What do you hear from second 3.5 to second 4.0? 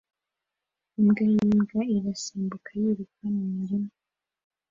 murima